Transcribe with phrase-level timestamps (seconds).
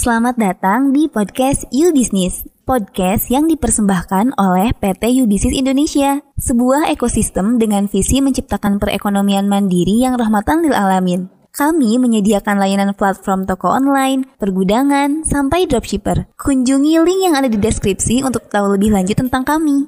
[0.00, 6.88] Selamat datang di podcast You Business, podcast yang dipersembahkan oleh PT You Business Indonesia, sebuah
[6.88, 11.28] ekosistem dengan visi menciptakan perekonomian mandiri yang rahmatan lil alamin.
[11.52, 16.32] Kami menyediakan layanan platform toko online, pergudangan, sampai dropshipper.
[16.32, 19.84] Kunjungi link yang ada di deskripsi untuk tahu lebih lanjut tentang kami.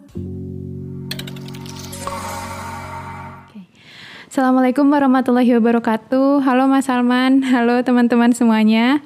[4.29, 6.45] Assalamualaikum warahmatullahi wabarakatuh.
[6.45, 9.01] Halo Mas Salman, halo teman-teman semuanya.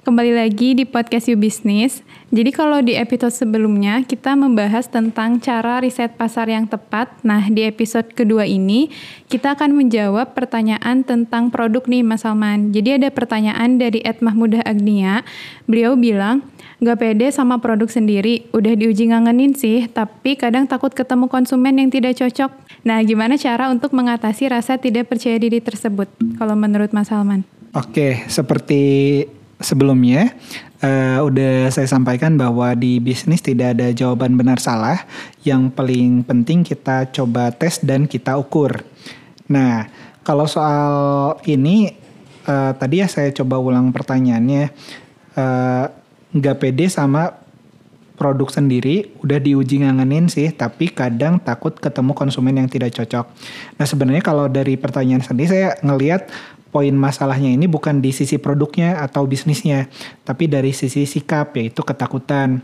[0.00, 2.00] Kembali lagi di podcast You Business.
[2.32, 7.12] Jadi kalau di episode sebelumnya kita membahas tentang cara riset pasar yang tepat.
[7.20, 8.88] Nah, di episode kedua ini
[9.28, 12.72] kita akan menjawab pertanyaan tentang produk nih Mas Salman.
[12.72, 15.20] Jadi ada pertanyaan dari Ed Mahmudah Agnia.
[15.68, 16.48] Beliau bilang,
[16.80, 21.92] Gak pede sama produk sendiri, udah diuji ngangenin sih, tapi kadang takut ketemu konsumen yang
[21.92, 22.48] tidak cocok.
[22.88, 26.08] Nah, gimana cara untuk mengatasi rasa tidak percaya diri tersebut,
[26.40, 27.44] kalau menurut Mas Salman?
[27.76, 28.80] Oke, seperti
[29.60, 30.32] sebelumnya
[30.82, 35.04] uh, udah saya sampaikan bahwa di bisnis tidak ada jawaban benar salah.
[35.44, 38.82] Yang paling penting kita coba tes dan kita ukur.
[39.46, 39.86] Nah,
[40.24, 41.92] kalau soal ini
[42.48, 44.64] uh, tadi ya saya coba ulang pertanyaannya.
[45.30, 45.86] Uh,
[46.30, 47.34] nggak pede sama
[48.20, 53.26] produk sendiri udah diuji ngangenin sih tapi kadang takut ketemu konsumen yang tidak cocok.
[53.80, 56.28] Nah sebenarnya kalau dari pertanyaan sendiri saya ngelihat
[56.70, 59.90] poin masalahnya ini bukan di sisi produknya atau bisnisnya,
[60.22, 62.62] tapi dari sisi sikap yaitu ketakutan.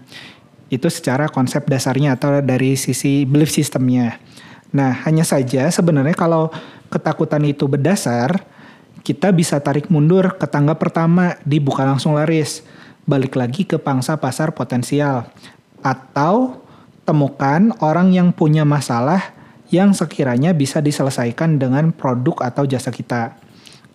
[0.67, 4.19] Itu secara konsep dasarnya atau dari sisi belief systemnya.
[4.75, 6.51] Nah, hanya saja sebenarnya kalau
[6.91, 8.43] ketakutan itu berdasar,
[9.07, 12.67] kita bisa tarik mundur ke tangga pertama di buka langsung laris.
[13.07, 15.31] Balik lagi ke pangsa pasar potensial.
[15.87, 16.67] Atau
[17.07, 19.31] temukan orang yang punya masalah
[19.71, 23.46] yang sekiranya bisa diselesaikan dengan produk atau jasa kita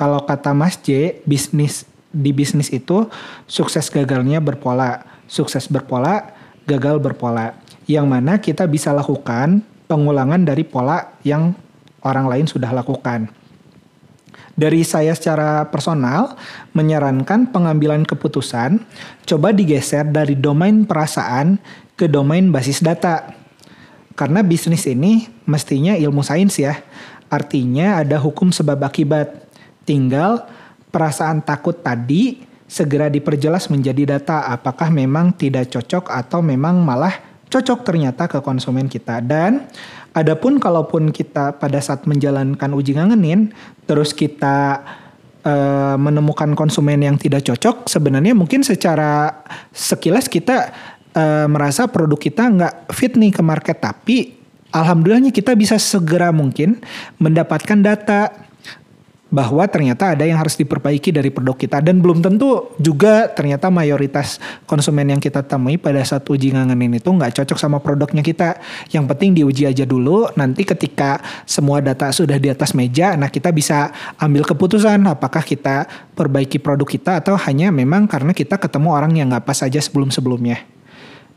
[0.01, 3.05] kalau kata Mas J, bisnis di bisnis itu
[3.45, 6.33] sukses gagalnya berpola, sukses berpola,
[6.65, 7.53] gagal berpola.
[7.85, 11.53] Yang mana kita bisa lakukan pengulangan dari pola yang
[12.01, 13.29] orang lain sudah lakukan.
[14.57, 16.33] Dari saya secara personal
[16.73, 18.81] menyarankan pengambilan keputusan
[19.29, 21.61] coba digeser dari domain perasaan
[21.93, 23.37] ke domain basis data.
[24.17, 26.73] Karena bisnis ini mestinya ilmu sains ya.
[27.29, 29.50] Artinya ada hukum sebab akibat.
[29.83, 30.45] Tinggal
[30.91, 37.11] perasaan takut tadi segera diperjelas menjadi data apakah memang tidak cocok atau memang malah
[37.51, 39.19] cocok ternyata ke konsumen kita.
[39.19, 39.67] Dan
[40.15, 43.51] adapun kalaupun kita pada saat menjalankan uji ngangenin
[43.83, 44.87] terus kita
[45.43, 49.43] uh, menemukan konsumen yang tidak cocok, sebenarnya mungkin secara
[49.75, 50.71] sekilas kita
[51.11, 54.39] uh, merasa produk kita nggak fit nih ke market, tapi
[54.71, 56.79] alhamdulillahnya kita bisa segera mungkin
[57.19, 58.31] mendapatkan data
[59.31, 64.43] bahwa ternyata ada yang harus diperbaiki dari produk kita dan belum tentu juga ternyata mayoritas
[64.67, 68.59] konsumen yang kita temui pada saat uji ngangenin itu nggak cocok sama produknya kita.
[68.91, 70.27] Yang penting diuji aja dulu.
[70.35, 75.87] Nanti ketika semua data sudah di atas meja, nah kita bisa ambil keputusan apakah kita
[76.11, 80.59] perbaiki produk kita atau hanya memang karena kita ketemu orang yang nggak pas saja sebelum-sebelumnya.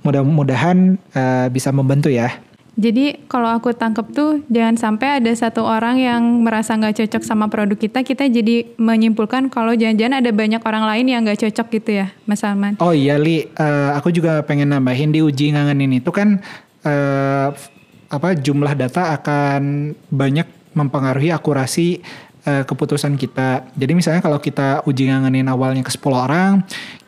[0.02, 2.42] Mudah-mudahan uh, bisa membantu ya.
[2.74, 7.46] Jadi kalau aku tangkep tuh jangan sampai ada satu orang yang merasa nggak cocok sama
[7.46, 11.90] produk kita, kita jadi menyimpulkan kalau jangan-jangan ada banyak orang lain yang nggak cocok gitu
[12.02, 12.74] ya, Mas Salman.
[12.82, 16.42] Oh iya Li, uh, aku juga pengen nambahin di uji ngangenin itu kan
[16.82, 17.54] uh,
[18.10, 22.02] apa jumlah data akan banyak mempengaruhi akurasi
[22.44, 23.68] uh, keputusan kita.
[23.74, 26.52] Jadi misalnya kalau kita uji ngangenin awalnya ke 10 orang,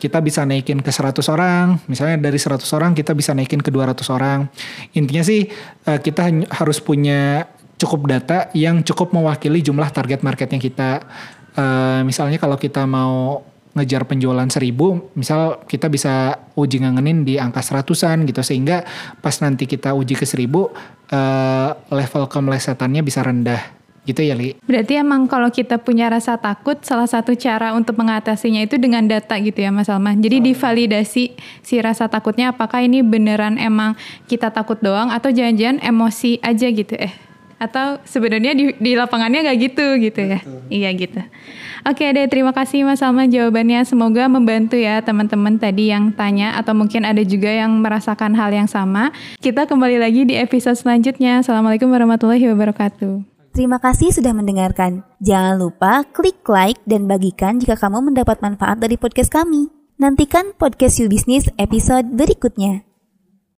[0.01, 1.81] kita bisa naikin ke 100 orang.
[1.87, 4.49] Misalnya dari 100 orang kita bisa naikin ke 200 orang.
[4.97, 5.49] Intinya sih
[5.87, 10.91] uh, kita harus punya cukup data yang cukup mewakili jumlah target marketnya kita.
[11.57, 13.45] Uh, misalnya kalau kita mau
[13.77, 18.89] ngejar penjualan seribu, misal kita bisa uji ngangenin di angka seratusan gitu sehingga
[19.21, 20.73] pas nanti kita uji ke seribu
[21.13, 23.76] uh, level kemelesetannya bisa rendah
[24.07, 24.55] Gitu ya, Li?
[24.63, 29.35] Berarti emang kalau kita punya rasa takut, salah satu cara untuk mengatasinya itu dengan data
[29.43, 30.23] gitu ya, Mas Salman.
[30.23, 30.45] Jadi oh.
[30.47, 31.25] divalidasi
[31.67, 33.99] si rasa takutnya apakah ini beneran emang
[34.31, 37.11] kita takut doang atau jangan-jangan emosi aja gitu eh.
[37.57, 40.39] Atau sebenarnya di, di lapangannya nggak gitu gitu ya.
[40.71, 41.21] Iya gitu.
[41.89, 43.83] Oke deh, terima kasih Mas Salman jawabannya.
[43.89, 48.69] Semoga membantu ya teman-teman tadi yang tanya atau mungkin ada juga yang merasakan hal yang
[48.69, 49.11] sama.
[49.41, 51.43] Kita kembali lagi di episode selanjutnya.
[51.43, 53.36] Assalamualaikum warahmatullahi wabarakatuh.
[53.57, 55.01] Terima kasih sudah mendengarkan.
[55.25, 59.73] Jangan lupa klik like dan bagikan jika kamu mendapat manfaat dari podcast kami.
[59.97, 62.85] Nantikan podcast You Business episode berikutnya.